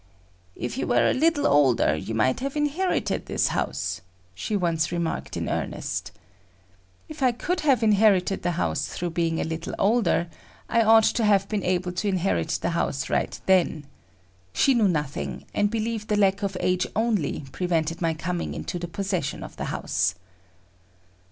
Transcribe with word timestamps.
"If 0.55 0.79
you 0.79 0.87
were 0.87 1.07
a 1.07 1.13
little 1.13 1.45
older, 1.45 1.95
you 1.95 2.15
might 2.15 2.39
have 2.39 2.55
inherited 2.55 3.27
this 3.27 3.49
house," 3.49 4.01
she 4.33 4.55
once 4.57 4.91
remarked 4.91 5.37
in 5.37 5.47
earnest. 5.47 6.11
If 7.07 7.21
I 7.21 7.31
could 7.31 7.59
have 7.59 7.83
inherited 7.83 8.41
the 8.41 8.53
house 8.57 8.87
through 8.87 9.11
being 9.11 9.39
a 9.39 9.43
little 9.43 9.75
older, 9.77 10.27
I 10.67 10.81
ought 10.81 11.03
to 11.03 11.23
have 11.23 11.47
been 11.49 11.61
able 11.63 11.91
to 11.91 12.07
inherit 12.07 12.57
the 12.63 12.71
house 12.71 13.11
right 13.11 13.39
then. 13.45 13.85
She 14.53 14.73
knew 14.73 14.87
nothing, 14.87 15.45
and 15.53 15.69
believed 15.69 16.07
the 16.07 16.17
lack 16.17 16.41
of 16.41 16.57
age 16.59 16.87
only 16.95 17.43
prevented 17.51 18.01
my 18.01 18.15
coming 18.15 18.55
into 18.55 18.79
the 18.79 18.87
possession 18.87 19.43
of 19.43 19.55
the 19.55 19.65
house. 19.65 20.15